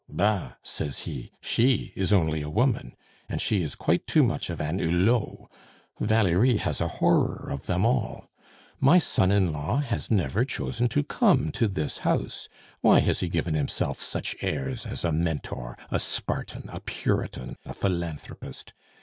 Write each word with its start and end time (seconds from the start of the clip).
'Bah!' 0.09 0.53
says 0.63 1.01
he, 1.01 1.31
'she 1.41 1.93
is 1.95 2.11
only 2.11 2.41
a 2.41 2.49
woman! 2.49 2.95
And 3.29 3.39
she 3.39 3.61
is 3.61 3.75
quite 3.75 4.07
too 4.07 4.23
much 4.23 4.49
of 4.49 4.59
a 4.59 4.65
Hulot. 4.71 5.47
Valerie 5.99 6.57
has 6.57 6.81
a 6.81 6.87
horror 6.87 7.47
of 7.51 7.67
them 7.67 7.85
all. 7.85 8.27
My 8.79 8.97
son 8.97 9.31
in 9.31 9.51
law 9.53 9.77
has 9.77 10.09
never 10.09 10.43
chosen 10.43 10.89
to 10.89 11.03
come 11.03 11.51
to 11.51 11.67
this 11.67 11.99
house; 11.99 12.49
why 12.79 12.97
has 13.01 13.19
he 13.19 13.29
given 13.29 13.53
himself 13.53 14.01
such 14.01 14.35
airs 14.41 14.87
as 14.87 15.05
a 15.05 15.11
Mentor, 15.11 15.77
a 15.91 15.99
Spartan, 15.99 16.67
a 16.69 16.79
Puritan, 16.79 17.57
a 17.63 17.75
philanthropist? 17.75 18.73